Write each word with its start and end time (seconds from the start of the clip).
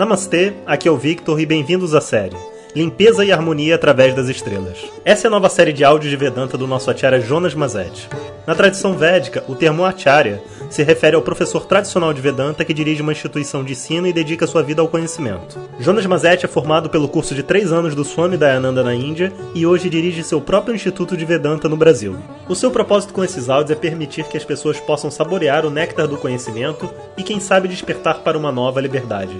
Namastê, 0.00 0.54
aqui 0.64 0.88
é 0.88 0.90
o 0.90 0.96
Victor 0.96 1.38
e 1.38 1.44
bem-vindos 1.44 1.94
à 1.94 2.00
série 2.00 2.34
Limpeza 2.74 3.22
e 3.22 3.30
Harmonia 3.30 3.74
através 3.74 4.14
das 4.14 4.30
Estrelas. 4.30 4.78
Essa 5.04 5.26
é 5.26 5.28
a 5.28 5.30
nova 5.30 5.50
série 5.50 5.74
de 5.74 5.84
áudios 5.84 6.10
de 6.10 6.16
Vedanta 6.16 6.56
do 6.56 6.66
nosso 6.66 6.90
acharya 6.90 7.20
Jonas 7.20 7.52
Mazet. 7.52 8.08
Na 8.46 8.54
tradição 8.54 8.94
védica, 8.94 9.44
o 9.46 9.54
termo 9.54 9.84
acharya 9.84 10.42
se 10.70 10.82
refere 10.82 11.16
ao 11.16 11.20
professor 11.20 11.66
tradicional 11.66 12.14
de 12.14 12.20
Vedanta 12.22 12.64
que 12.64 12.72
dirige 12.72 13.02
uma 13.02 13.12
instituição 13.12 13.62
de 13.62 13.72
ensino 13.72 14.06
e 14.06 14.12
dedica 14.12 14.46
sua 14.46 14.62
vida 14.62 14.80
ao 14.80 14.88
conhecimento. 14.88 15.58
Jonas 15.78 16.06
Mazet 16.06 16.46
é 16.46 16.48
formado 16.48 16.88
pelo 16.88 17.06
curso 17.06 17.34
de 17.34 17.42
três 17.42 17.70
anos 17.70 17.94
do 17.94 18.02
Swami 18.02 18.38
Dayananda 18.38 18.82
na 18.82 18.94
Índia 18.94 19.30
e 19.54 19.66
hoje 19.66 19.90
dirige 19.90 20.24
seu 20.24 20.40
próprio 20.40 20.74
Instituto 20.74 21.14
de 21.14 21.26
Vedanta 21.26 21.68
no 21.68 21.76
Brasil. 21.76 22.16
O 22.48 22.54
seu 22.54 22.70
propósito 22.70 23.12
com 23.12 23.22
esses 23.22 23.50
áudios 23.50 23.76
é 23.76 23.78
permitir 23.78 24.24
que 24.24 24.38
as 24.38 24.44
pessoas 24.46 24.80
possam 24.80 25.10
saborear 25.10 25.66
o 25.66 25.70
néctar 25.70 26.08
do 26.08 26.16
conhecimento 26.16 26.88
e, 27.18 27.22
quem 27.22 27.38
sabe, 27.38 27.68
despertar 27.68 28.20
para 28.20 28.38
uma 28.38 28.50
nova 28.50 28.80
liberdade. 28.80 29.38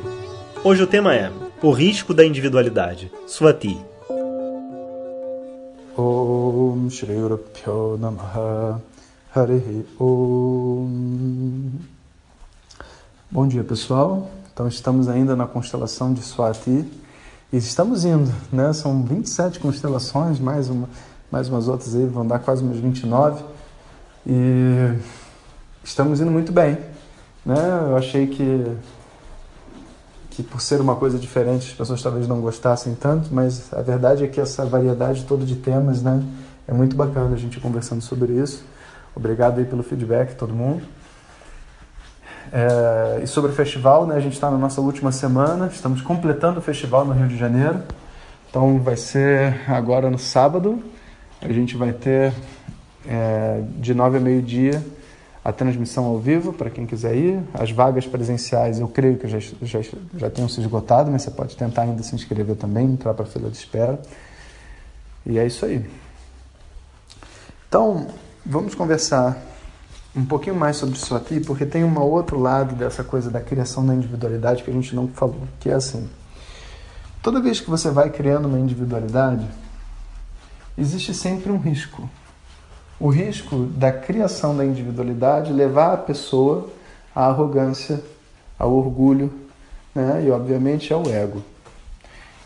Hoje 0.62 0.82
o 0.82 0.87
tema 0.87 1.14
é 1.14 1.32
O 1.62 1.70
risco 1.70 2.12
da 2.12 2.23
individualidade. 2.23 3.10
Swati. 3.27 3.80
Om 5.96 6.91
Shri 6.91 7.14
Bom 13.30 13.48
dia 13.48 13.65
pessoal, 13.65 14.30
então 14.52 14.68
estamos 14.68 15.09
ainda 15.09 15.34
na 15.34 15.46
constelação 15.46 16.12
de 16.12 16.20
Swati 16.20 16.84
e 17.51 17.56
estamos 17.56 18.04
indo, 18.04 18.30
né? 18.52 18.74
São 18.74 19.02
27 19.02 19.60
constelações, 19.60 20.38
mais, 20.38 20.68
uma, 20.68 20.90
mais 21.30 21.48
umas 21.48 21.68
outras 21.68 21.95
aí, 21.95 22.04
vão 22.04 22.27
dar 22.27 22.38
quase 22.38 22.62
umas 22.62 22.77
29 22.77 23.42
e 24.27 24.95
estamos 25.82 26.20
indo 26.20 26.30
muito 26.30 26.52
bem, 26.52 26.77
né? 27.46 27.88
Eu 27.88 27.96
achei 27.96 28.27
que 28.27 28.77
que 30.43 30.43
por 30.43 30.61
ser 30.61 30.80
uma 30.80 30.97
coisa 30.97 31.19
diferente 31.19 31.69
as 31.71 31.77
pessoas 31.77 32.03
talvez 32.03 32.27
não 32.27 32.41
gostassem 32.41 32.95
tanto, 32.95 33.29
mas 33.33 33.73
a 33.73 33.83
verdade 33.83 34.24
é 34.24 34.27
que 34.27 34.41
essa 34.41 34.65
variedade 34.65 35.24
toda 35.24 35.45
de 35.45 35.57
temas, 35.57 36.02
né, 36.02 36.23
é 36.66 36.73
muito 36.73 36.97
bacana 36.97 37.35
a 37.35 37.38
gente 37.38 37.60
conversando 37.60 38.01
sobre 38.01 38.32
isso. 38.32 38.65
Obrigado 39.15 39.59
aí 39.59 39.65
pelo 39.65 39.82
feedback, 39.82 40.35
todo 40.37 40.55
mundo. 40.55 40.82
É, 42.52 43.21
e 43.23 43.27
sobre 43.27 43.51
o 43.51 43.55
festival, 43.55 44.07
né, 44.07 44.16
a 44.16 44.21
gente 44.21 44.32
está 44.32 44.51
na 44.51 44.57
nossa 44.57 44.80
última 44.80 45.13
semana, 45.13 45.66
estamos 45.66 46.01
completando 46.01 46.59
o 46.59 46.63
festival 46.63 47.04
no 47.04 47.13
Rio 47.13 47.29
de 47.29 47.37
Janeiro. 47.37 47.82
Então 48.49 48.79
vai 48.80 48.97
ser 48.97 49.60
agora 49.69 50.10
no 50.10 50.19
sábado, 50.19 50.82
a 51.41 51.52
gente 51.52 51.77
vai 51.77 51.93
ter 51.93 52.32
é, 53.07 53.63
de 53.77 53.93
nove 53.95 54.16
a 54.16 54.21
meio-dia 54.21 54.82
a 55.45 55.52
transmissão 55.52 56.05
ao 56.05 56.19
vivo 56.19 56.52
para 56.52 56.69
quem 56.69 56.87
quiser 56.87 57.16
ir. 57.16 57.43
As 57.55 57.71
vagas 57.71 58.07
presenciais 58.07 58.79
eu 58.79 58.88
creio 58.88 59.16
que 59.16 59.27
já, 59.27 59.38
já, 59.63 59.80
já 60.16 60.30
tenham 60.30 60.49
se 60.49 60.60
esgotado, 60.60 61.10
mas 61.10 61.23
você 61.23 61.30
pode 61.30 61.57
tentar 61.57 61.82
ainda 61.82 62.02
se 62.02 62.15
inscrever 62.15 62.57
também, 62.57 62.87
entrar 62.87 63.15
para 63.15 63.24
a 63.24 63.29
fila 63.29 63.51
de 63.51 63.57
espera. 63.57 63.99
E 65.25 65.38
é 65.38 65.47
isso 65.47 65.65
aí. 65.65 65.88
Então, 67.69 68.09
vamos 68.44 68.75
conversar 68.75 69.37
um 70.15 70.25
pouquinho 70.25 70.56
mais 70.56 70.77
sobre 70.77 70.99
Swati, 70.99 71.41
porque 71.41 71.65
tem 71.65 71.84
um 71.84 71.99
outro 72.00 72.38
lado 72.38 72.75
dessa 72.75 73.04
coisa 73.04 73.31
da 73.31 73.41
criação 73.41 73.87
da 73.87 73.94
individualidade 73.94 74.62
que 74.62 74.71
a 74.71 74.72
gente 74.72 74.94
não 74.94 75.09
falou, 75.09 75.43
que 75.60 75.71
é 75.71 75.75
assim. 75.75 76.09
Toda 77.22 77.41
vez 77.41 77.60
que 77.60 77.71
você 77.71 77.91
vai 77.91 78.10
criando 78.10 78.49
uma 78.49 78.59
individualidade, 78.59 79.47
existe 80.77 81.15
sempre 81.15 81.53
um 81.53 81.59
risco 81.59 82.09
o 83.00 83.09
risco 83.09 83.65
da 83.65 83.91
criação 83.91 84.54
da 84.54 84.65
individualidade 84.65 85.53
levar 85.53 85.94
a 85.94 85.97
pessoa 85.97 86.69
à 87.15 87.26
arrogância, 87.26 88.00
ao 88.59 88.72
orgulho 88.72 89.32
né? 89.94 90.22
e, 90.26 90.31
obviamente, 90.31 90.92
ao 90.92 91.09
ego. 91.09 91.42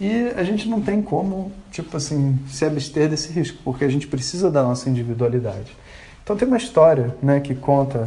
E 0.00 0.33
a 0.36 0.44
gente 0.44 0.69
não 0.69 0.80
tem 0.80 1.02
como, 1.02 1.52
tipo 1.70 1.96
assim, 1.96 2.38
se 2.48 2.64
abster 2.64 3.08
desse 3.08 3.33
risco, 3.33 3.58
porque 3.64 3.84
a 3.84 3.88
gente 3.88 4.06
precisa 4.06 4.51
da 4.51 4.62
nossa 4.62 4.89
individualidade. 4.89 5.77
Então 6.23 6.36
tem 6.36 6.48
uma 6.48 6.56
história, 6.56 7.14
né, 7.23 7.40
que 7.40 7.55
conta 7.55 8.05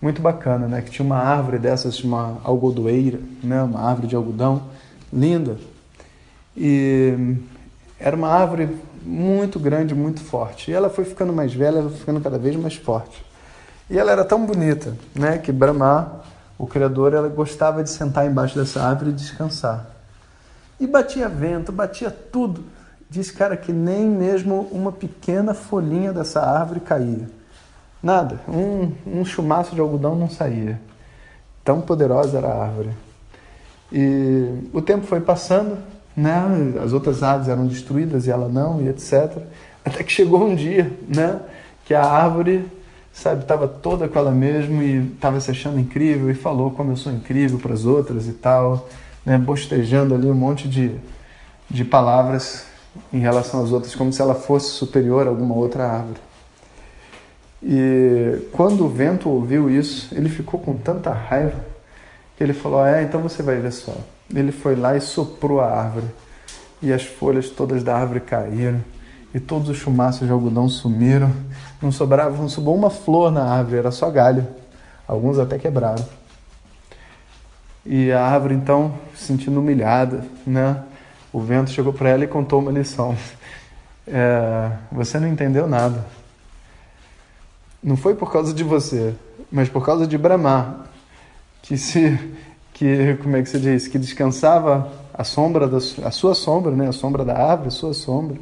muito 0.00 0.22
bacana, 0.22 0.66
né, 0.66 0.80
que 0.80 0.90
tinha 0.90 1.04
uma 1.04 1.18
árvore 1.18 1.58
dessas, 1.58 2.02
uma 2.02 2.38
algodoeira, 2.42 3.20
né, 3.42 3.62
uma 3.62 3.80
árvore 3.80 4.08
de 4.08 4.16
algodão 4.16 4.62
linda. 5.12 5.58
E 6.56 7.36
era 8.00 8.16
uma 8.16 8.28
árvore 8.28 8.68
muito 9.02 9.58
grande, 9.58 9.94
muito 9.94 10.20
forte. 10.20 10.70
E 10.70 10.74
ela 10.74 10.88
foi 10.88 11.04
ficando 11.04 11.32
mais 11.32 11.52
velha, 11.52 11.78
ela 11.78 11.90
foi 11.90 11.98
ficando 11.98 12.20
cada 12.20 12.38
vez 12.38 12.56
mais 12.56 12.76
forte. 12.76 13.24
E 13.90 13.98
ela 13.98 14.12
era 14.12 14.24
tão 14.24 14.44
bonita, 14.44 14.96
né, 15.14 15.38
que 15.38 15.50
Brahma, 15.50 16.22
o 16.58 16.66
criador, 16.66 17.14
ela 17.14 17.28
gostava 17.28 17.82
de 17.82 17.90
sentar 17.90 18.26
embaixo 18.26 18.58
dessa 18.58 18.82
árvore 18.82 19.10
e 19.10 19.14
descansar. 19.14 19.86
E 20.78 20.86
batia 20.86 21.28
vento, 21.28 21.72
batia 21.72 22.10
tudo. 22.10 22.64
Diz, 23.10 23.30
cara, 23.30 23.56
que 23.56 23.72
nem 23.72 24.06
mesmo 24.06 24.68
uma 24.70 24.92
pequena 24.92 25.54
folhinha 25.54 26.12
dessa 26.12 26.40
árvore 26.40 26.80
caía. 26.80 27.28
Nada, 28.02 28.38
um, 28.48 28.92
um 29.06 29.24
chumaço 29.24 29.74
de 29.74 29.80
algodão 29.80 30.14
não 30.14 30.28
saía. 30.28 30.80
Tão 31.64 31.80
poderosa 31.80 32.38
era 32.38 32.48
a 32.48 32.62
árvore. 32.62 32.90
E 33.90 34.68
o 34.72 34.82
tempo 34.82 35.06
foi 35.06 35.20
passando, 35.20 35.78
né? 36.18 36.74
As 36.82 36.92
outras 36.92 37.22
árvores 37.22 37.48
eram 37.48 37.66
destruídas 37.66 38.26
e 38.26 38.30
ela 38.30 38.48
não, 38.48 38.82
e 38.82 38.88
etc. 38.88 39.38
Até 39.84 40.02
que 40.02 40.12
chegou 40.12 40.44
um 40.44 40.54
dia, 40.54 40.92
né? 41.06 41.40
Que 41.84 41.94
a 41.94 42.04
árvore, 42.04 42.66
sabe, 43.12 43.42
estava 43.42 43.68
toda 43.68 44.08
com 44.08 44.18
ela 44.18 44.32
mesma 44.32 44.82
e 44.82 45.12
estava 45.14 45.40
se 45.40 45.50
achando 45.50 45.78
incrível 45.78 46.28
e 46.28 46.34
falou 46.34 46.72
como 46.72 46.90
eu 46.90 46.96
sou 46.96 47.12
incrível 47.12 47.58
para 47.58 47.72
as 47.72 47.84
outras 47.84 48.26
e 48.26 48.32
tal, 48.32 48.88
né? 49.24 49.38
Bostejando 49.38 50.14
ali 50.14 50.28
um 50.28 50.34
monte 50.34 50.66
de, 50.66 50.90
de 51.70 51.84
palavras 51.84 52.66
em 53.12 53.20
relação 53.20 53.62
às 53.62 53.70
outras, 53.70 53.94
como 53.94 54.12
se 54.12 54.20
ela 54.20 54.34
fosse 54.34 54.70
superior 54.72 55.26
a 55.26 55.30
alguma 55.30 55.54
outra 55.54 55.86
árvore. 55.86 56.20
E 57.62 58.48
quando 58.52 58.84
o 58.84 58.88
vento 58.88 59.28
ouviu 59.28 59.70
isso, 59.70 60.12
ele 60.12 60.28
ficou 60.28 60.58
com 60.58 60.76
tanta 60.76 61.12
raiva 61.12 61.64
que 62.36 62.42
ele 62.42 62.52
falou: 62.52 62.84
É, 62.84 63.04
então 63.04 63.20
você 63.20 63.40
vai 63.40 63.56
ver 63.56 63.72
só 63.72 63.94
ele 64.34 64.52
foi 64.52 64.76
lá 64.76 64.96
e 64.96 65.00
soprou 65.00 65.60
a 65.60 65.70
árvore, 65.70 66.06
e 66.82 66.92
as 66.92 67.04
folhas 67.04 67.48
todas 67.48 67.82
da 67.82 67.96
árvore 67.96 68.20
caíram, 68.20 68.82
e 69.34 69.40
todos 69.40 69.68
os 69.68 69.76
chumaços 69.76 70.26
de 70.26 70.32
algodão 70.32 70.68
sumiram. 70.68 71.32
Não 71.80 71.92
sobrava, 71.92 72.36
não 72.36 72.48
sobrou 72.48 72.74
uma 72.74 72.90
flor 72.90 73.30
na 73.30 73.44
árvore, 73.44 73.78
era 73.78 73.90
só 73.90 74.10
galho. 74.10 74.46
Alguns 75.06 75.38
até 75.38 75.58
quebraram. 75.58 76.04
E 77.84 78.12
a 78.12 78.22
árvore 78.22 78.54
então, 78.54 78.94
se 79.14 79.24
sentindo 79.24 79.60
humilhada, 79.60 80.24
né? 80.46 80.82
O 81.32 81.40
vento 81.40 81.70
chegou 81.70 81.92
para 81.92 82.10
ela 82.10 82.24
e 82.24 82.28
contou 82.28 82.60
uma 82.60 82.70
lição. 82.70 83.16
É, 84.06 84.70
você 84.90 85.18
não 85.18 85.28
entendeu 85.28 85.66
nada. 85.66 86.04
Não 87.82 87.96
foi 87.96 88.14
por 88.14 88.32
causa 88.32 88.52
de 88.52 88.64
você, 88.64 89.14
mas 89.50 89.68
por 89.68 89.84
causa 89.84 90.06
de 90.06 90.18
Brahma, 90.18 90.86
que 91.62 91.76
se 91.78 92.18
que 92.78 93.16
como 93.16 93.36
é 93.36 93.42
que 93.42 93.48
se 93.48 93.58
diz, 93.58 93.88
que 93.88 93.98
descansava 93.98 94.88
a 95.12 95.24
sombra 95.24 95.66
da 95.66 95.78
a 95.78 96.10
sua 96.12 96.32
sombra, 96.32 96.70
né, 96.70 96.88
a 96.88 96.92
sombra 96.92 97.24
da 97.24 97.36
árvore, 97.36 97.68
a 97.68 97.72
sua 97.72 97.92
sombra, 97.92 98.36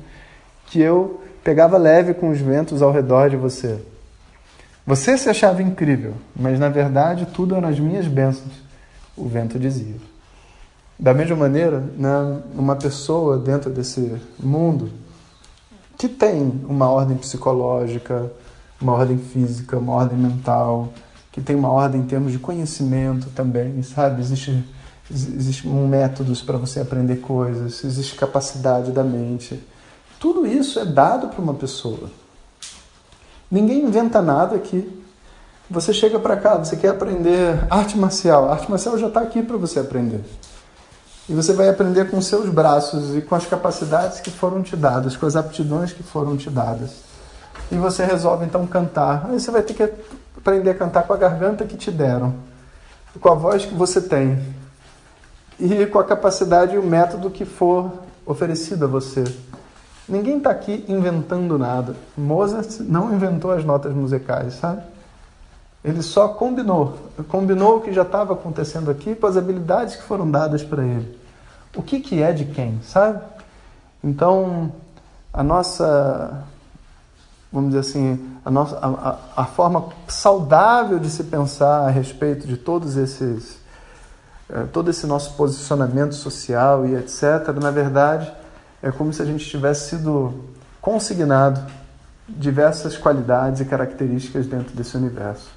que 0.67 0.79
eu 0.79 1.23
pegava 1.43 1.79
leve 1.79 2.13
com 2.13 2.29
os 2.29 2.39
ventos 2.39 2.83
ao 2.83 2.93
redor 2.93 3.31
de 3.31 3.37
você. 3.37 3.79
Você 4.87 5.17
se 5.17 5.31
achava 5.31 5.63
incrível, 5.63 6.13
mas 6.39 6.61
na 6.61 6.69
verdade 6.69 7.27
tudo 7.33 7.55
eram 7.55 7.67
as 7.67 7.81
minhas 7.81 8.07
bênçãos, 8.07 8.53
o 9.17 9.27
vento 9.27 9.59
dizia. 9.59 9.97
Da 10.99 11.15
mesma 11.15 11.37
maneira, 11.37 11.83
né, 11.97 12.43
uma 12.55 12.77
pessoa 12.77 13.39
dentro 13.39 13.71
desse 13.71 14.21
mundo 14.39 14.91
que 15.97 16.09
tem 16.09 16.61
uma 16.69 16.91
ordem 16.91 17.17
psicológica, 17.17 18.31
uma 18.79 18.93
ordem 18.93 19.17
física, 19.17 19.79
uma 19.79 19.95
ordem 19.95 20.19
mental, 20.19 20.93
que 21.37 21.43
tem 21.43 21.55
uma 21.55 21.71
ordem 21.71 22.01
em 22.01 22.07
termos 22.07 22.33
de 22.33 22.39
conhecimento 22.39 23.29
também, 23.35 23.83
sabe? 23.83 24.23
Existe, 24.23 24.65
existe 25.11 25.69
um 25.69 25.87
métodos 25.87 26.41
para 26.41 26.57
você 26.57 26.81
aprender 26.81 27.17
coisas, 27.17 27.85
existe 27.85 28.15
capacidade 28.15 28.91
da 28.91 29.05
mente. 29.05 29.63
Tudo 30.19 30.47
isso 30.47 30.81
é 30.81 30.87
dado 30.87 31.29
para 31.29 31.43
uma 31.43 31.53
pessoa. 31.53 32.09
Ninguém 33.51 33.85
inventa 33.85 34.23
nada 34.23 34.57
aqui. 34.57 34.91
Você 35.69 35.93
chega 35.93 36.19
para 36.19 36.39
cá, 36.39 36.57
você 36.57 36.75
quer 36.75 36.89
aprender 36.89 37.67
arte 37.69 37.99
marcial. 37.99 38.49
A 38.49 38.53
arte 38.53 38.71
marcial 38.71 38.97
já 38.97 39.09
está 39.09 39.21
aqui 39.21 39.43
para 39.43 39.59
você 39.59 39.79
aprender. 39.79 40.25
E 41.29 41.35
você 41.35 41.53
vai 41.53 41.69
aprender 41.69 42.11
com 42.11 42.19
seus 42.23 42.49
braços 42.49 43.15
e 43.15 43.21
com 43.21 43.35
as 43.35 43.45
capacidades 43.45 44.21
que 44.21 44.31
foram 44.31 44.63
te 44.63 44.75
dadas, 44.75 45.19
com 45.19 45.27
as 45.27 45.37
aptidões 45.37 45.93
que 45.93 46.03
foram 46.03 46.35
te 46.35 46.49
dadas. 46.49 46.93
E 47.71 47.75
você 47.75 48.07
resolve 48.07 48.47
então 48.47 48.67
cantar. 48.67 49.27
Aí 49.29 49.39
você 49.39 49.51
vai 49.51 49.61
ter 49.61 49.75
que 49.75 49.83
aprender 50.47 50.71
a 50.71 50.75
cantar 50.75 51.03
com 51.03 51.13
a 51.13 51.17
garganta 51.17 51.65
que 51.65 51.77
te 51.77 51.91
deram, 51.91 52.35
com 53.21 53.29
a 53.29 53.35
voz 53.35 53.67
que 53.67 53.75
você 53.75 54.01
tem 54.01 54.39
e 55.59 55.87
com 55.87 55.99
a 55.99 56.05
capacidade 56.05 56.77
e 56.77 56.79
o 56.79 56.83
método 56.85 57.31
que 57.31 57.45
for 57.45 57.91
oferecido 58.25 58.85
a 58.85 58.89
você. 58.89 59.25
Ninguém 60.09 60.39
está 60.39 60.51
aqui 60.51 60.85
inventando 60.87 61.59
nada. 61.59 61.97
Mozart 62.17 62.79
não 62.81 63.13
inventou 63.13 63.51
as 63.51 63.65
notas 63.65 63.93
musicais, 63.93 64.55
sabe? 64.55 64.83
Ele 65.85 66.03
só 66.03 66.29
combinou, 66.29 66.97
combinou 67.29 67.79
o 67.79 67.81
que 67.81 67.93
já 67.93 68.03
estava 68.03 68.35
acontecendo 68.35 68.89
aqui 68.89 69.17
com 69.17 69.27
as 69.27 69.37
habilidades 69.37 69.97
que 69.97 70.03
foram 70.03 70.31
dadas 70.31 70.63
para 70.63 70.85
ele. 70.85 71.19
O 71.75 71.83
que, 71.83 71.99
que 71.99 72.23
é 72.23 72.33
de 72.33 72.45
quem, 72.45 72.81
sabe? 72.83 73.21
Então, 74.03 74.73
a 75.33 75.43
nossa, 75.43 76.45
vamos 77.57 77.71
dizer 77.71 77.81
assim, 77.81 78.37
a, 78.45 78.51
nossa, 78.51 78.77
a, 78.77 79.41
a, 79.43 79.45
forma 79.47 79.89
saudável 80.07 80.99
de 80.99 81.09
se 81.09 81.25
pensar 81.25 81.87
a 81.87 81.89
respeito 81.89 82.47
de 82.47 82.59
todos 82.59 82.99
esses, 82.99 83.59
eh, 84.51 84.65
todo 84.75 84.91
esse 84.91 85.07
nosso 85.07 85.33
posicionamento 85.39 86.15
social 86.15 86.85
e 86.85 86.95
etc., 86.95 87.55
na 87.59 87.71
verdade, 87.71 88.31
é 88.83 88.91
como 88.91 89.11
se 89.11 89.23
a 89.23 89.25
gente 89.25 89.43
tivesse 89.49 89.89
sido 89.89 90.35
consignado 90.83 91.65
diversas 92.29 92.99
qualidades 92.99 93.63
e 93.63 93.65
características 93.65 94.47
dentro 94.47 94.77
desse 94.77 94.95
universo. 94.95 95.49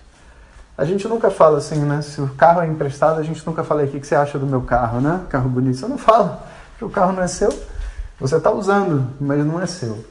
A 0.78 0.86
gente 0.86 1.06
nunca 1.06 1.30
fala 1.30 1.58
assim, 1.58 1.82
né? 1.82 2.02
Se 2.02 2.22
o 2.22 2.30
carro 2.30 2.62
é 2.62 2.68
emprestado, 2.68 3.20
a 3.20 3.24
gente 3.24 3.46
nunca 3.46 3.62
fala 3.62 3.84
aqui 3.84 3.98
o 3.98 4.00
que 4.00 4.08
você 4.08 4.16
acha 4.16 4.40
do 4.40 4.46
meu 4.46 4.62
carro, 4.62 5.02
né? 5.02 5.20
Carro 5.28 5.50
bonito. 5.50 5.78
Você 5.78 5.88
não 5.88 5.98
fala, 5.98 6.48
porque 6.70 6.86
o 6.86 6.90
carro 6.90 7.12
não 7.12 7.24
é 7.24 7.28
seu. 7.28 7.52
Você 8.22 8.38
está 8.38 8.52
usando, 8.52 9.06
mas 9.20 9.46
não 9.46 9.62
é 9.62 9.66
seu. 9.66 10.02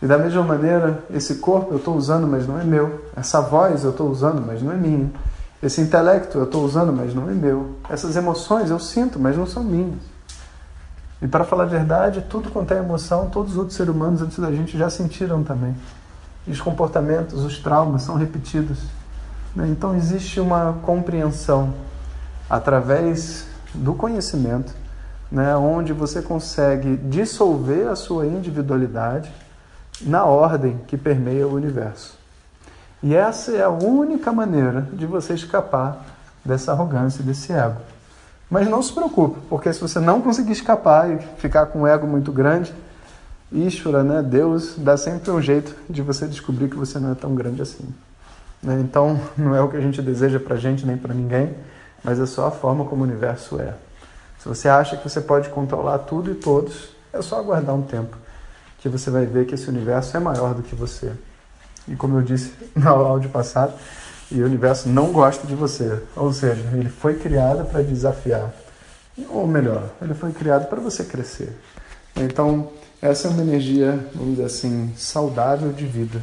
E 0.00 0.06
da 0.06 0.16
mesma 0.16 0.42
maneira, 0.42 1.02
esse 1.10 1.36
corpo 1.36 1.72
eu 1.72 1.78
estou 1.78 1.96
usando, 1.96 2.26
mas 2.26 2.46
não 2.46 2.60
é 2.60 2.64
meu. 2.64 3.04
Essa 3.16 3.40
voz 3.40 3.82
eu 3.82 3.90
estou 3.90 4.08
usando, 4.08 4.40
mas 4.46 4.62
não 4.62 4.72
é 4.72 4.76
minha. 4.76 5.10
Esse 5.60 5.80
intelecto 5.80 6.38
eu 6.38 6.44
estou 6.44 6.64
usando, 6.64 6.92
mas 6.92 7.12
não 7.12 7.28
é 7.28 7.32
meu. 7.32 7.74
Essas 7.90 8.14
emoções 8.14 8.70
eu 8.70 8.78
sinto, 8.78 9.18
mas 9.18 9.36
não 9.36 9.44
são 9.44 9.64
minhas. 9.64 9.98
E 11.20 11.26
para 11.26 11.42
falar 11.44 11.64
a 11.64 11.66
verdade, 11.66 12.24
tudo 12.30 12.48
quanto 12.48 12.72
é 12.72 12.78
emoção, 12.78 13.28
todos 13.28 13.52
os 13.52 13.58
outros 13.58 13.76
seres 13.76 13.92
humanos 13.92 14.22
antes 14.22 14.38
da 14.38 14.52
gente 14.52 14.78
já 14.78 14.88
sentiram 14.88 15.42
também. 15.42 15.74
E 16.46 16.52
os 16.52 16.60
comportamentos, 16.60 17.44
os 17.44 17.58
traumas 17.58 18.02
são 18.02 18.14
repetidos. 18.14 18.78
Né? 19.54 19.66
Então 19.68 19.96
existe 19.96 20.38
uma 20.38 20.78
compreensão 20.82 21.74
através 22.48 23.46
do 23.74 23.94
conhecimento, 23.94 24.72
né, 25.30 25.54
onde 25.56 25.92
você 25.92 26.22
consegue 26.22 26.96
dissolver 26.96 27.88
a 27.88 27.96
sua 27.96 28.26
individualidade 28.26 29.30
na 30.02 30.24
ordem 30.24 30.78
que 30.86 30.96
permeia 30.96 31.46
o 31.46 31.54
universo. 31.54 32.16
E 33.02 33.14
essa 33.14 33.52
é 33.52 33.62
a 33.62 33.68
única 33.68 34.32
maneira 34.32 34.88
de 34.92 35.06
você 35.06 35.34
escapar 35.34 36.04
dessa 36.44 36.72
arrogância, 36.72 37.22
desse 37.22 37.52
ego. 37.52 37.80
Mas 38.50 38.68
não 38.68 38.82
se 38.82 38.92
preocupe, 38.92 39.38
porque 39.48 39.72
se 39.72 39.80
você 39.80 40.00
não 40.00 40.20
conseguir 40.20 40.52
escapar 40.52 41.10
e 41.10 41.18
ficar 41.38 41.66
com 41.66 41.82
um 41.82 41.86
ego 41.86 42.06
muito 42.06 42.32
grande, 42.32 42.74
Ishvara, 43.52 44.02
né, 44.02 44.22
Deus, 44.22 44.74
dá 44.76 44.96
sempre 44.96 45.30
um 45.30 45.40
jeito 45.40 45.74
de 45.88 46.02
você 46.02 46.26
descobrir 46.26 46.68
que 46.68 46.76
você 46.76 46.98
não 46.98 47.12
é 47.12 47.14
tão 47.14 47.34
grande 47.34 47.62
assim. 47.62 47.86
Né? 48.62 48.80
Então, 48.80 49.20
não 49.36 49.54
é 49.54 49.60
o 49.60 49.68
que 49.68 49.76
a 49.76 49.80
gente 49.80 50.02
deseja 50.02 50.40
para 50.40 50.56
gente 50.56 50.86
nem 50.86 50.96
para 50.96 51.14
ninguém, 51.14 51.54
mas 52.02 52.18
é 52.18 52.26
só 52.26 52.48
a 52.48 52.50
forma 52.50 52.84
como 52.84 53.02
o 53.02 53.04
universo 53.04 53.60
é. 53.60 53.74
Se 54.38 54.48
você 54.48 54.68
acha 54.68 54.96
que 54.96 55.08
você 55.08 55.20
pode 55.20 55.48
controlar 55.50 55.98
tudo 55.98 56.30
e 56.30 56.34
todos, 56.34 56.90
é 57.12 57.20
só 57.20 57.38
aguardar 57.38 57.74
um 57.74 57.82
tempo 57.82 58.16
que 58.78 58.88
você 58.88 59.10
vai 59.10 59.26
ver 59.26 59.46
que 59.46 59.54
esse 59.54 59.68
universo 59.68 60.16
é 60.16 60.20
maior 60.20 60.54
do 60.54 60.62
que 60.62 60.74
você. 60.74 61.12
E 61.86 61.96
como 61.96 62.18
eu 62.18 62.22
disse 62.22 62.52
no 62.74 62.88
áudio 62.88 63.30
passado, 63.30 63.74
e 64.30 64.42
o 64.42 64.46
universo 64.46 64.88
não 64.88 65.10
gosta 65.12 65.46
de 65.46 65.54
você. 65.54 66.02
Ou 66.14 66.32
seja, 66.32 66.62
ele 66.74 66.88
foi 66.88 67.14
criado 67.14 67.64
para 67.64 67.82
desafiar. 67.82 68.52
Ou 69.30 69.46
melhor, 69.46 69.90
ele 70.02 70.14
foi 70.14 70.32
criado 70.32 70.68
para 70.68 70.80
você 70.80 71.02
crescer. 71.02 71.56
Então, 72.14 72.70
essa 73.00 73.28
é 73.28 73.30
uma 73.30 73.42
energia, 73.42 74.06
vamos 74.14 74.32
dizer 74.32 74.44
assim, 74.44 74.92
saudável 74.96 75.72
de 75.72 75.86
vida. 75.86 76.22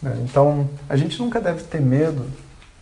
Né? 0.00 0.16
Então, 0.22 0.68
a 0.88 0.96
gente 0.96 1.18
nunca 1.18 1.40
deve 1.40 1.62
ter 1.64 1.80
medo, 1.80 2.24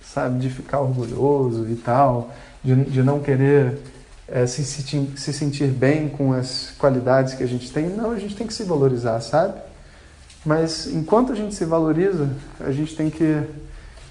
sabe, 0.03 0.39
de 0.39 0.51
ficar 0.51 0.81
orgulhoso 0.81 1.69
e 1.69 1.77
tal, 1.77 2.31
de, 2.63 2.85
de 2.85 3.03
não 3.03 3.21
querer 3.21 3.79
é, 4.29 4.47
se, 4.47 4.65
se, 4.65 5.11
se 5.17 5.33
sentir 5.33 5.69
bem 5.69 6.09
com 6.09 6.33
as 6.33 6.73
qualidades 6.79 7.35
que 7.35 7.43
a 7.43 7.47
gente 7.47 7.71
tem. 7.71 7.89
Não, 7.89 8.11
a 8.11 8.19
gente 8.19 8.35
tem 8.35 8.47
que 8.47 8.55
se 8.55 8.65
valorizar, 8.65 9.21
sabe? 9.21 9.61
Mas 10.45 10.87
enquanto 10.87 11.33
a 11.33 11.35
gente 11.35 11.55
se 11.55 11.65
valoriza, 11.65 12.29
a 12.61 12.73
gente 12.73 12.97
tem 12.97 13.11
que 13.11 13.43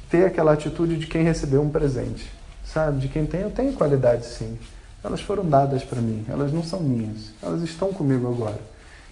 ter 0.10 0.25
aquela 0.25 0.54
atitude 0.54 0.98
de 0.98 1.08
quem 1.08 1.24
recebeu 1.24 1.62
um 1.62 1.69
presente, 1.69 2.31
sabe? 2.66 3.00
De 3.00 3.08
quem 3.08 3.25
tem, 3.25 3.42
eu 3.42 3.52
tenho 3.52 3.74
qualidades 3.74 4.28
sim. 4.28 4.58
Elas 5.04 5.22
foram 5.22 5.44
dadas 5.44 5.84
para 5.84 6.00
mim, 6.00 6.25
elas 6.30 6.54
não 6.54 6.64
são 6.64 6.80
minhas, 6.80 7.31
elas 7.42 7.62
estão 7.64 7.92
comigo 7.92 8.28
agora. 8.28 8.60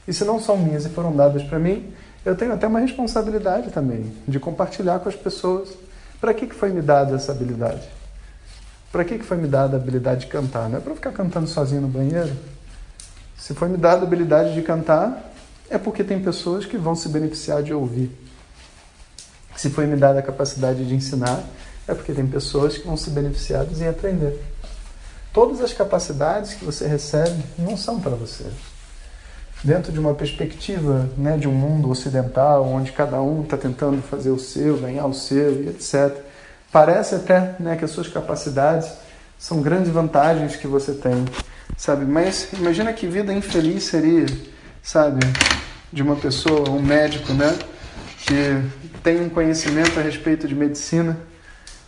E 0.07 0.13
se 0.13 0.23
não 0.23 0.39
são 0.39 0.57
minhas 0.57 0.85
e 0.85 0.89
foram 0.89 1.15
dadas 1.15 1.43
para 1.43 1.59
mim, 1.59 1.91
eu 2.23 2.35
tenho 2.35 2.53
até 2.53 2.67
uma 2.67 2.79
responsabilidade 2.79 3.71
também 3.71 4.11
de 4.27 4.39
compartilhar 4.39 4.99
com 4.99 5.09
as 5.09 5.15
pessoas. 5.15 5.69
Para 6.19 6.33
que, 6.33 6.47
que 6.47 6.55
foi 6.55 6.69
me 6.69 6.81
dada 6.81 7.15
essa 7.15 7.31
habilidade? 7.31 7.87
Para 8.91 9.05
que, 9.05 9.19
que 9.19 9.23
foi 9.23 9.37
me 9.37 9.47
dada 9.47 9.77
a 9.77 9.79
habilidade 9.79 10.21
de 10.21 10.27
cantar? 10.27 10.67
Não 10.67 10.77
é 10.77 10.81
para 10.81 10.95
ficar 10.95 11.11
cantando 11.11 11.47
sozinho 11.47 11.81
no 11.81 11.87
banheiro? 11.87 12.35
Se 13.37 13.53
foi 13.53 13.69
me 13.69 13.77
dada 13.77 14.01
a 14.01 14.03
habilidade 14.03 14.53
de 14.53 14.61
cantar, 14.61 15.31
é 15.69 15.77
porque 15.77 16.03
tem 16.03 16.19
pessoas 16.21 16.65
que 16.65 16.77
vão 16.77 16.95
se 16.95 17.07
beneficiar 17.09 17.61
de 17.61 17.73
ouvir. 17.73 18.11
Se 19.55 19.69
foi 19.69 19.85
me 19.85 19.95
dada 19.95 20.19
a 20.19 20.23
capacidade 20.23 20.85
de 20.87 20.95
ensinar, 20.95 21.43
é 21.87 21.93
porque 21.93 22.13
tem 22.13 22.25
pessoas 22.25 22.77
que 22.77 22.85
vão 22.85 22.97
se 22.97 23.09
beneficiar 23.11 23.65
em 23.65 23.87
aprender. 23.87 24.41
Todas 25.31 25.61
as 25.61 25.71
capacidades 25.73 26.55
que 26.55 26.65
você 26.65 26.87
recebe 26.87 27.43
não 27.57 27.77
são 27.77 27.99
para 27.99 28.15
você. 28.15 28.45
Dentro 29.63 29.91
de 29.91 29.99
uma 29.99 30.15
perspectiva 30.15 31.09
né, 31.17 31.37
de 31.37 31.47
um 31.47 31.51
mundo 31.51 31.89
ocidental, 31.89 32.65
onde 32.65 32.91
cada 32.91 33.21
um 33.21 33.43
está 33.43 33.57
tentando 33.57 34.01
fazer 34.01 34.31
o 34.31 34.39
seu, 34.39 34.77
ganhar 34.77 35.05
o 35.05 35.13
seu 35.13 35.63
e 35.63 35.69
etc., 35.69 36.28
parece 36.71 37.15
até 37.15 37.55
né, 37.59 37.75
que 37.75 37.85
as 37.85 37.91
suas 37.91 38.07
capacidades 38.07 38.91
são 39.37 39.61
grandes 39.61 39.89
vantagens 39.89 40.55
que 40.55 40.67
você 40.67 40.93
tem, 40.93 41.25
sabe? 41.77 42.05
Mas 42.05 42.49
imagina 42.53 42.91
que 42.93 43.07
vida 43.07 43.33
infeliz 43.33 43.83
seria, 43.85 44.25
sabe, 44.83 45.19
de 45.91 46.03
uma 46.03 46.15
pessoa, 46.15 46.69
um 46.69 46.81
médico, 46.81 47.33
né, 47.33 47.57
que 48.17 48.63
tem 49.01 49.21
um 49.21 49.29
conhecimento 49.29 49.99
a 49.99 50.03
respeito 50.03 50.47
de 50.47 50.55
medicina, 50.55 51.17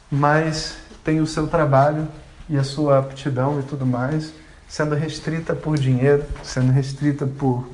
mas 0.09 0.75
tem 1.03 1.19
o 1.19 1.27
seu 1.27 1.47
trabalho 1.47 2.07
e 2.49 2.57
a 2.57 2.63
sua 2.63 2.99
aptidão 2.99 3.59
e 3.59 3.63
tudo 3.63 3.85
mais 3.85 4.31
sendo 4.71 4.95
restrita 4.95 5.53
por 5.53 5.77
dinheiro, 5.77 6.23
sendo 6.41 6.71
restrita 6.71 7.27
por 7.27 7.67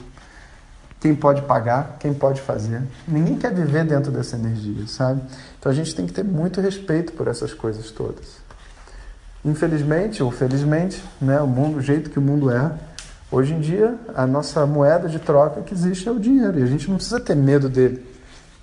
quem 0.99 1.15
pode 1.15 1.44
pagar, 1.44 1.97
quem 1.99 2.13
pode 2.13 2.41
fazer. 2.41 2.81
Ninguém 3.07 3.38
quer 3.38 3.53
viver 3.53 3.85
dentro 3.85 4.11
dessa 4.11 4.35
energia, 4.35 4.88
sabe? 4.88 5.21
Então 5.59 5.71
a 5.71 5.75
gente 5.75 5.95
tem 5.95 6.05
que 6.05 6.13
ter 6.13 6.23
muito 6.23 6.59
respeito 6.59 7.13
por 7.13 7.27
essas 7.27 7.53
coisas 7.53 7.91
todas. 7.91 8.38
Infelizmente 9.45 10.23
ou 10.23 10.31
felizmente, 10.31 11.03
né, 11.21 11.39
o 11.39 11.47
mundo, 11.47 11.77
o 11.77 11.81
jeito 11.81 12.09
que 12.09 12.19
o 12.19 12.21
mundo 12.21 12.49
é, 12.49 12.71
hoje 13.31 13.54
em 13.54 13.59
dia 13.59 13.95
a 14.16 14.25
nossa 14.25 14.66
moeda 14.66 15.07
de 15.07 15.19
troca 15.19 15.61
que 15.61 15.73
existe 15.73 16.09
é 16.09 16.11
o 16.11 16.19
dinheiro 16.19 16.59
e 16.59 16.63
a 16.63 16.68
gente 16.68 16.89
não 16.89 16.97
precisa 16.97 17.19
ter 17.19 17.35
medo 17.35 17.69
dele. 17.69 18.04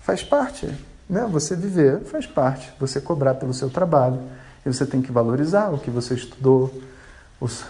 Faz 0.03 0.23
parte, 0.23 0.69
né? 1.09 1.27
Você 1.31 1.57
viver 1.57 2.01
faz 2.01 2.27
parte. 2.27 2.73
Você 2.79 3.01
cobrar 3.01 3.35
pelo 3.35 3.55
seu 3.55 3.71
trabalho. 3.71 4.19
E 4.65 4.73
você 4.73 4.85
tem 4.85 5.01
que 5.03 5.13
valorizar 5.13 5.69
o 5.69 5.79
que 5.79 5.91
você 5.91 6.15
estudou, 6.15 6.73
os, 7.41 7.65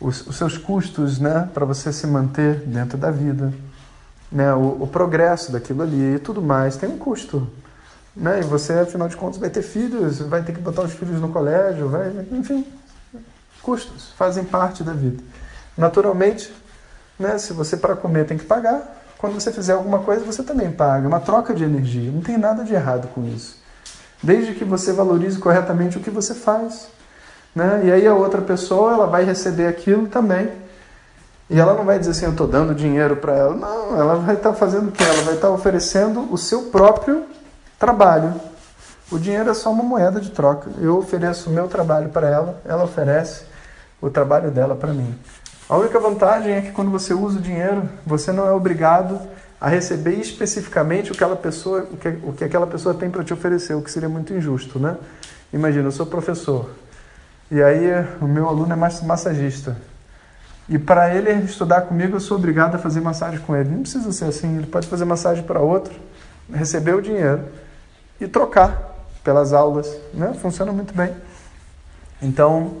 os, 0.00 0.26
os 0.26 0.36
seus 0.36 0.58
custos, 0.58 1.18
né? 1.18 1.48
Para 1.54 1.64
você 1.64 1.92
se 1.92 2.06
manter 2.06 2.56
dentro 2.66 2.98
da 2.98 3.10
vida, 3.10 3.52
né? 4.30 4.54
O, 4.54 4.82
o, 4.82 4.86
progresso 4.86 5.52
daquilo 5.52 5.82
ali 5.82 6.14
e 6.14 6.18
tudo 6.18 6.40
mais 6.40 6.76
tem 6.76 6.88
um 6.88 6.98
custo, 6.98 7.48
né? 8.14 8.40
E 8.40 8.42
você, 8.42 8.74
afinal 8.74 9.08
de 9.08 9.16
contas, 9.16 9.38
vai 9.38 9.50
ter 9.50 9.62
filhos, 9.62 10.18
vai 10.20 10.42
ter 10.42 10.52
que 10.52 10.60
botar 10.60 10.82
os 10.82 10.92
filhos 10.92 11.20
no 11.20 11.28
colégio, 11.28 11.88
vai, 11.88 12.12
enfim, 12.32 12.66
custos 13.62 14.12
fazem 14.16 14.44
parte 14.44 14.82
da 14.82 14.92
vida. 14.92 15.22
Naturalmente, 15.76 16.52
né? 17.18 17.38
Se 17.38 17.52
você 17.52 17.76
para 17.76 17.96
comer 17.96 18.26
tem 18.26 18.38
que 18.38 18.44
pagar, 18.44 19.00
quando 19.20 19.34
você 19.34 19.52
fizer 19.52 19.74
alguma 19.74 19.98
coisa, 19.98 20.24
você 20.24 20.42
também 20.42 20.72
paga. 20.72 21.04
É 21.04 21.08
uma 21.08 21.20
troca 21.20 21.52
de 21.52 21.62
energia. 21.62 22.10
Não 22.10 22.22
tem 22.22 22.38
nada 22.38 22.64
de 22.64 22.72
errado 22.72 23.08
com 23.08 23.26
isso. 23.26 23.58
Desde 24.22 24.54
que 24.54 24.64
você 24.64 24.92
valorize 24.92 25.38
corretamente 25.38 25.98
o 25.98 26.00
que 26.00 26.10
você 26.10 26.34
faz. 26.34 26.88
Né? 27.54 27.82
E 27.84 27.92
aí 27.92 28.06
a 28.06 28.14
outra 28.14 28.40
pessoa 28.40 28.94
ela 28.94 29.06
vai 29.06 29.24
receber 29.24 29.66
aquilo 29.66 30.08
também. 30.08 30.50
E 31.50 31.58
ela 31.58 31.74
não 31.74 31.84
vai 31.84 31.98
dizer 31.98 32.12
assim, 32.12 32.26
eu 32.26 32.30
estou 32.30 32.46
dando 32.46 32.72
dinheiro 32.72 33.16
para 33.16 33.34
ela. 33.34 33.56
Não, 33.56 34.00
ela 34.00 34.14
vai 34.14 34.36
estar 34.36 34.50
tá 34.50 34.54
fazendo 34.54 34.88
o 34.88 34.92
quê? 34.92 35.02
Ela 35.02 35.22
vai 35.22 35.34
estar 35.34 35.48
tá 35.48 35.52
oferecendo 35.52 36.32
o 36.32 36.38
seu 36.38 36.62
próprio 36.66 37.24
trabalho. 37.76 38.32
O 39.10 39.18
dinheiro 39.18 39.50
é 39.50 39.54
só 39.54 39.72
uma 39.72 39.82
moeda 39.82 40.20
de 40.20 40.30
troca. 40.30 40.70
Eu 40.80 40.96
ofereço 40.96 41.50
o 41.50 41.52
meu 41.52 41.66
trabalho 41.66 42.08
para 42.10 42.28
ela, 42.28 42.60
ela 42.64 42.84
oferece 42.84 43.44
o 44.00 44.08
trabalho 44.08 44.52
dela 44.52 44.76
para 44.76 44.92
mim. 44.92 45.18
A 45.68 45.76
única 45.76 45.98
vantagem 45.98 46.52
é 46.52 46.60
que 46.60 46.70
quando 46.70 46.90
você 46.90 47.12
usa 47.12 47.38
o 47.40 47.42
dinheiro, 47.42 47.88
você 48.06 48.30
não 48.30 48.46
é 48.46 48.52
obrigado 48.52 49.20
a 49.60 49.68
receber 49.68 50.14
especificamente 50.14 51.10
o 51.10 51.14
que, 51.14 51.24
pessoa, 51.36 51.86
o 51.90 51.96
que, 51.96 52.08
o 52.22 52.32
que 52.32 52.44
aquela 52.44 52.66
pessoa 52.66 52.94
tem 52.94 53.10
para 53.10 53.24
te 53.24 53.34
oferecer, 53.34 53.74
o 53.74 53.82
que 53.82 53.90
seria 53.90 54.08
muito 54.08 54.32
injusto, 54.32 54.78
né? 54.78 54.96
Imagina, 55.52 55.88
eu 55.88 55.92
sou 55.92 56.06
professor 56.06 56.70
e 57.50 57.60
aí 57.60 57.88
o 58.20 58.26
meu 58.26 58.48
aluno 58.48 58.72
é 58.72 58.76
massagista. 58.76 59.76
E 60.70 60.78
para 60.78 61.12
ele 61.12 61.32
estudar 61.44 61.80
comigo, 61.82 62.14
eu 62.14 62.20
sou 62.20 62.36
obrigado 62.36 62.76
a 62.76 62.78
fazer 62.78 63.00
massagem 63.00 63.40
com 63.40 63.56
ele. 63.56 63.68
Não 63.68 63.82
precisa 63.82 64.12
ser 64.12 64.26
assim, 64.26 64.56
ele 64.56 64.68
pode 64.68 64.86
fazer 64.86 65.04
massagem 65.04 65.42
para 65.42 65.58
outro, 65.58 65.92
receber 66.48 66.94
o 66.94 67.02
dinheiro 67.02 67.42
e 68.20 68.28
trocar 68.28 68.94
pelas 69.24 69.52
aulas, 69.52 69.92
né? 70.14 70.32
funciona 70.40 70.70
muito 70.70 70.94
bem. 70.94 71.12
Então, 72.22 72.76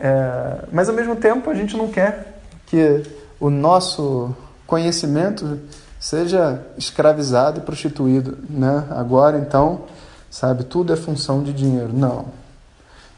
é, 0.00 0.64
mas 0.72 0.88
ao 0.88 0.94
mesmo 0.94 1.14
tempo 1.14 1.48
a 1.48 1.54
gente 1.54 1.76
não 1.76 1.88
quer 1.88 2.40
que 2.66 3.04
o 3.38 3.48
nosso 3.48 4.34
conhecimento 4.66 5.60
seja 6.00 6.60
escravizado 6.76 7.60
e 7.60 7.62
prostituído, 7.62 8.38
né? 8.48 8.86
Agora 8.90 9.38
então, 9.38 9.84
sabe, 10.28 10.64
tudo 10.64 10.92
é 10.92 10.96
função 10.96 11.44
de 11.44 11.52
dinheiro. 11.52 11.92
Não. 11.92 12.26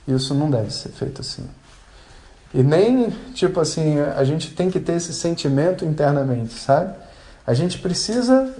Isso 0.07 0.35
não 0.35 0.51
deve 0.51 0.71
ser 0.71 0.91
feito 0.91 1.23
assim. 1.23 1.49
E 2.55 2.63
nem, 2.63 3.11
tipo 3.33 3.61
assim, 3.61 3.99
a 4.01 4.23
gente 4.25 4.55
tem 4.55 4.71
que 4.71 4.79
ter 4.79 4.95
esse 4.95 5.13
sentimento 5.13 5.85
internamente, 5.85 6.53
sabe? 6.55 6.95
A 7.47 7.55
gente 7.55 7.79
precisa 7.79 8.55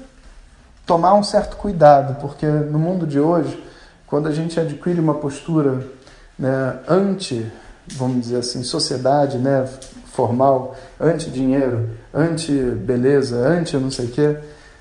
tomar 0.87 1.15
um 1.15 1.23
certo 1.23 1.57
cuidado, 1.57 2.21
porque 2.21 2.47
no 2.47 2.79
mundo 2.79 3.07
de 3.07 3.21
hoje, 3.21 3.63
quando 4.07 4.29
a 4.29 4.33
gente 4.33 4.59
adquire 4.59 4.99
uma 4.99 5.15
postura 5.15 5.87
né, 6.39 6.79
anti, 6.89 7.47
vamos 7.87 8.23
dizer 8.23 8.39
assim, 8.39 8.63
sociedade 8.63 9.39
né, 9.39 9.69
formal, 10.07 10.75
anti-dinheiro, 10.99 11.91
anti-beleza, 12.15 13.37
anti 13.37 13.77
não 13.77 13.91
sei 13.91 14.07
o 14.07 14.11
quê, 14.11 14.37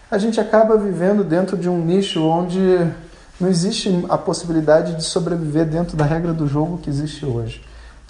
a 0.10 0.18
gente 0.18 0.40
acaba 0.40 0.78
vivendo 0.78 1.24
dentro 1.24 1.58
de 1.58 1.70
um 1.70 1.78
nicho 1.84 2.24
onde 2.24 2.60
não 3.40 3.48
existe 3.50 4.06
a 4.10 4.18
possibilidade 4.18 4.96
de 4.96 5.04
sobreviver 5.04 5.66
dentro 5.66 5.96
da 5.96 6.06
regra 6.06 6.34
do 6.34 6.48
jogo 6.48 6.78
que 6.78 6.90
existe 6.90 7.26
hoje. 7.26 7.62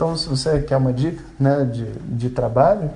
Então, 0.01 0.17
se 0.17 0.27
você 0.27 0.59
quer 0.63 0.77
uma 0.77 0.91
dica 0.91 1.23
né, 1.39 1.63
de, 1.63 1.85
de 1.85 2.31
trabalho, 2.31 2.89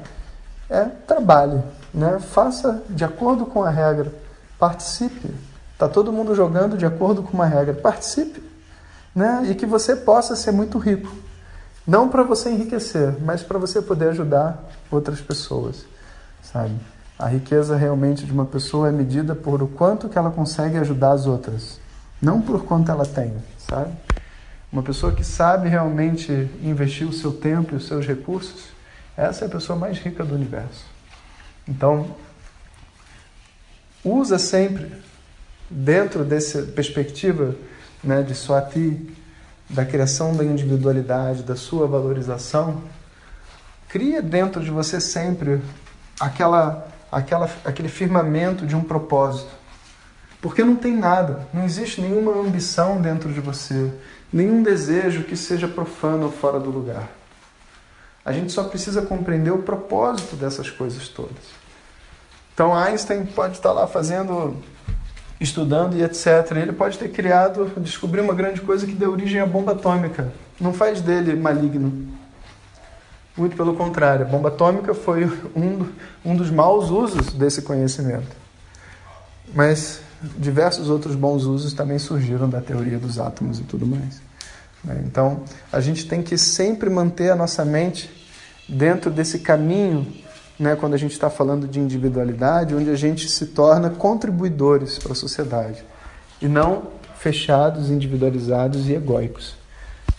é 0.67 0.85
trabalhe, 0.85 1.62
né? 1.93 2.17
faça 2.17 2.81
de 2.89 3.05
acordo 3.05 3.45
com 3.45 3.62
a 3.62 3.69
regra, 3.69 4.12
participe. 4.57 5.29
Está 5.71 5.88
todo 5.88 6.12
mundo 6.12 6.33
jogando 6.33 6.75
de 6.75 6.83
acordo 6.83 7.21
com 7.21 7.33
uma 7.33 7.45
regra, 7.45 7.75
participe. 7.75 8.41
Né? 9.13 9.45
E 9.51 9.53
que 9.53 9.67
você 9.67 9.95
possa 9.95 10.35
ser 10.35 10.50
muito 10.50 10.79
rico. 10.79 11.15
Não 11.85 12.09
para 12.09 12.24
você 12.24 12.50
enriquecer, 12.50 13.15
mas 13.21 13.43
para 13.43 13.59
você 13.59 13.83
poder 13.83 14.09
ajudar 14.09 14.67
outras 14.89 15.21
pessoas, 15.21 15.85
sabe? 16.41 16.74
A 17.19 17.27
riqueza 17.27 17.75
realmente 17.75 18.25
de 18.25 18.31
uma 18.31 18.45
pessoa 18.45 18.89
é 18.89 18.91
medida 18.91 19.35
por 19.35 19.62
o 19.62 19.67
quanto 19.67 20.09
que 20.09 20.17
ela 20.17 20.31
consegue 20.31 20.79
ajudar 20.79 21.12
as 21.12 21.27
outras, 21.27 21.79
não 22.19 22.41
por 22.41 22.63
quanto 22.63 22.89
ela 22.89 23.05
tem, 23.05 23.31
sabe? 23.59 23.91
Uma 24.75 24.84
pessoa 24.84 25.13
que 25.13 25.24
sabe 25.24 25.70
realmente 25.70 26.50
investir 26.62 27.08
o 27.08 27.13
seu 27.13 27.32
tempo 27.32 27.74
e 27.74 27.77
os 27.77 27.88
seus 27.88 28.05
recursos, 28.05 28.65
essa 29.15 29.46
é 29.46 29.48
a 29.48 29.50
pessoa 29.50 29.79
mais 29.79 29.98
rica 30.00 30.22
do 30.22 30.36
universo. 30.36 30.84
Então, 31.65 32.13
usa 34.03 34.38
sempre 34.38 34.91
dentro 35.70 36.25
dessa 36.25 36.63
perspectiva 36.63 37.55
né, 38.03 38.22
de 38.22 38.36
Swati, 38.36 39.15
da 39.70 39.86
criação 39.86 40.36
da 40.36 40.44
individualidade, 40.44 41.44
da 41.44 41.55
sua 41.55 41.88
valorização, 41.88 42.82
cria 43.88 44.22
dentro 44.22 44.62
de 44.62 44.72
você 44.72 45.00
sempre 45.00 45.62
aquela, 46.20 46.86
aquela, 47.10 47.50
aquele 47.63 47.88
firmamento 47.88 48.65
de 48.65 48.75
um 48.75 48.84
propósito. 48.84 49.51
Porque 50.41 50.65
não 50.65 50.75
tem 50.75 50.98
nada, 50.98 51.48
não 51.53 51.63
existe 51.63 52.01
nenhuma 52.01 52.38
ambição 52.38 53.01
dentro 53.01 53.32
de 53.32 53.39
você, 53.39 53.89
nenhum 54.32 54.63
desejo 54.63 55.24
que 55.24 55.36
seja 55.36 55.67
profano 55.67 56.25
ou 56.25 56.32
fora 56.32 56.60
do 56.60 56.70
lugar. 56.70 57.10
A 58.24 58.32
gente 58.32 58.51
só 58.51 58.63
precisa 58.63 59.01
compreender 59.03 59.51
o 59.51 59.60
propósito 59.60 60.36
dessas 60.36 60.70
coisas 60.70 61.08
todas. 61.08 61.53
Então 62.53 62.75
Einstein 62.75 63.25
pode 63.25 63.58
estar 63.58 63.72
lá 63.72 63.86
fazendo 63.86 64.55
estudando 65.39 65.96
e 65.96 66.03
etc. 66.03 66.51
Ele 66.55 66.72
pode 66.72 66.98
ter 66.98 67.10
criado, 67.10 67.72
descobrir 67.77 68.22
uma 68.22 68.34
grande 68.34 68.62
coisa 68.62 68.86
que 68.86 68.94
deu 68.94 69.12
origem 69.12 69.41
à 69.41 69.46
bomba 69.46 69.74
atômica. 69.74 70.32
Não 70.60 70.74
faz 70.74 71.01
dele 71.01 71.36
maligno. 71.36 72.08
Muito 73.38 73.58
pelo 73.58 73.75
contrário, 73.75 74.25
a 74.25 74.29
bomba 74.29 74.48
atômica 74.48 74.94
foi 74.94 75.25
um, 75.53 75.86
um 76.24 76.36
dos 76.38 76.50
maus 76.50 76.89
usos 76.89 77.34
desse 77.34 77.62
conhecimento. 77.62 78.34
Mas 79.53 80.00
diversos 80.38 80.89
outros 80.89 81.15
bons 81.15 81.43
usos 81.43 81.74
também 81.74 82.00
surgiram 82.00 82.50
da 82.50 82.62
teoria 82.62 82.98
dos 82.98 83.19
átomos 83.19 83.60
e 83.60 83.63
tudo 83.63 83.86
mais. 83.86 84.22
Né? 84.84 85.03
Então, 85.05 85.43
a 85.72 85.79
gente 85.79 86.07
tem 86.07 86.22
que 86.22 86.38
sempre 86.38 86.89
manter 86.89 87.31
a 87.31 87.36
nossa 87.36 87.65
mente 87.65 88.10
dentro 88.67 89.12
desse 89.12 89.39
caminho 89.39 90.07
né, 90.60 90.75
quando 90.75 90.93
a 90.93 90.98
gente 90.98 91.12
está 91.12 91.29
falando 91.29 91.67
de 91.67 91.79
individualidade, 91.79 92.75
onde 92.75 92.89
a 92.89 92.95
gente 92.95 93.29
se 93.29 93.48
torna 93.48 93.89
contribuidores 93.89 94.98
para 94.98 95.12
a 95.12 95.15
sociedade 95.15 95.84
e 96.41 96.48
não 96.48 96.88
fechados, 97.17 97.89
individualizados 97.89 98.88
e 98.88 98.93
egóicos. 98.93 99.55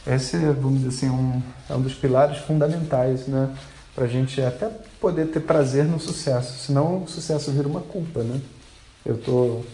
Esse, 0.07 0.37
vamos 0.37 0.83
dizer 0.83 0.89
assim, 0.89 1.11
um, 1.11 1.43
é 1.69 1.75
um 1.75 1.81
dos 1.81 1.95
pilares 1.95 2.39
fundamentais 2.39 3.27
né, 3.27 3.51
para 3.95 4.05
a 4.05 4.09
gente 4.09 4.41
até 4.41 4.69
poder 5.01 5.27
ter 5.27 5.41
prazer 5.41 5.85
no 5.85 5.99
sucesso, 5.99 6.65
senão 6.67 7.05
o 7.05 7.09
sucesso 7.09 7.51
vira 7.51 7.67
uma 7.67 7.81
culpa. 7.81 8.23
Né? 8.23 8.41
Eu 9.05 9.15
estou 9.15 9.65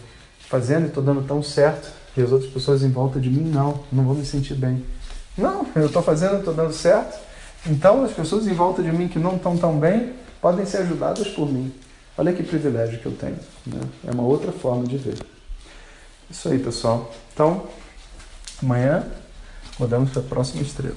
fazendo 0.53 0.83
e 0.83 0.87
estou 0.89 1.01
dando 1.01 1.23
tão 1.23 1.41
certo 1.41 1.91
e 2.15 2.21
as 2.21 2.31
outras 2.31 2.51
pessoas 2.51 2.83
em 2.83 2.91
volta 2.91 3.19
de 3.19 3.27
mim 3.27 3.49
não, 3.49 3.83
não 3.91 4.05
vão 4.05 4.13
me 4.13 4.23
sentir 4.23 4.53
bem. 4.53 4.85
Não, 5.35 5.65
eu 5.75 5.87
estou 5.87 6.03
fazendo, 6.03 6.37
estou 6.37 6.53
dando 6.53 6.71
certo, 6.71 7.19
então 7.65 8.03
as 8.03 8.11
pessoas 8.11 8.45
em 8.45 8.53
volta 8.53 8.83
de 8.83 8.91
mim 8.91 9.07
que 9.07 9.17
não 9.17 9.35
estão 9.35 9.57
tão 9.57 9.79
bem 9.79 10.13
podem 10.39 10.63
ser 10.63 10.77
ajudadas 10.77 11.27
por 11.29 11.51
mim. 11.51 11.73
Olha 12.15 12.31
que 12.31 12.43
privilégio 12.43 12.99
que 12.99 13.07
eu 13.07 13.13
tenho. 13.13 13.39
Né? 13.65 13.81
É 14.07 14.11
uma 14.11 14.21
outra 14.21 14.51
forma 14.51 14.85
de 14.85 14.97
ver. 14.97 15.17
Isso 16.29 16.47
aí, 16.49 16.59
pessoal. 16.59 17.11
Então, 17.33 17.63
amanhã 18.61 19.07
rodamos 19.79 20.11
para 20.11 20.21
a 20.21 20.25
próxima 20.25 20.61
estrela. 20.61 20.95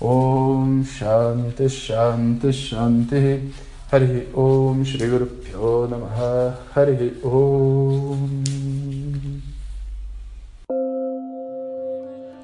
Om 0.00 0.84
Shanti 0.84 1.68
Shanti 1.68 2.52
Shanti 2.52 3.52
Hari 3.90 4.28
Om 4.34 4.84
Shri 4.84 5.08
Pyo 5.44 5.86
Namaha 5.88 6.58
Hari 6.74 7.16
Om 7.22 8.42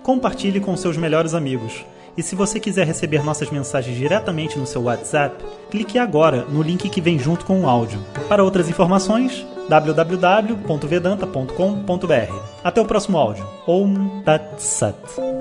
Compartilhe 0.05 0.61
com 0.61 0.77
seus 0.77 0.97
melhores 0.97 1.35
amigos. 1.35 1.85
E 2.17 2.23
se 2.23 2.37
você 2.37 2.61
quiser 2.61 2.87
receber 2.87 3.25
nossas 3.25 3.51
mensagens 3.51 3.97
diretamente 3.97 4.57
no 4.59 4.67
seu 4.67 4.83
WhatsApp, 4.83 5.43
clique 5.71 5.99
agora 5.99 6.45
no 6.45 6.63
link 6.63 6.89
que 6.89 7.01
vem 7.01 7.19
junto 7.19 7.45
com 7.45 7.63
o 7.63 7.69
áudio. 7.69 7.99
Para 8.29 8.45
outras 8.45 8.69
informações, 8.69 9.45
www.vedanta.com.br. 9.69 12.35
Até 12.63 12.81
o 12.81 12.85
próximo 12.85 13.19
áudio. 13.19 13.45
Om 13.67 14.23
Tat 14.23 14.45
Sat. 14.59 15.32